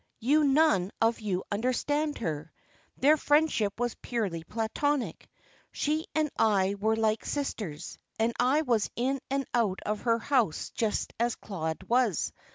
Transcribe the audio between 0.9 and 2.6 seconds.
of you understand her.